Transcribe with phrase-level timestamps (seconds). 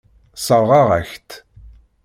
[0.35, 1.29] Sseṛɣeɣ-ak-tt.